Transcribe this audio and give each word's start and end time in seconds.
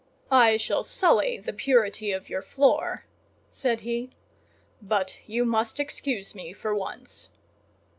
"I 0.31 0.57
shall 0.57 0.81
sully 0.81 1.37
the 1.37 1.53
purity 1.53 2.11
of 2.11 2.27
your 2.27 2.41
floor," 2.41 3.05
said 3.51 3.81
he, 3.81 4.09
"but 4.81 5.19
you 5.27 5.45
must 5.45 5.79
excuse 5.79 6.33
me 6.33 6.53
for 6.53 6.73
once." 6.73 7.29